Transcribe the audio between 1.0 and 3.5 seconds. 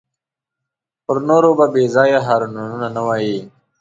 پر نورو به بېځایه هارنونه نه وهې.